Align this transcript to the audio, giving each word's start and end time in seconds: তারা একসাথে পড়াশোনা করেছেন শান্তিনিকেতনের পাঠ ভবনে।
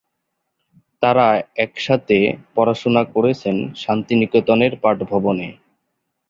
তারা 1.03 1.27
একসাথে 1.57 2.17
পড়াশোনা 2.55 3.03
করেছেন 3.13 3.55
শান্তিনিকেতনের 3.75 4.73
পাঠ 4.83 4.97
ভবনে। 5.03 5.47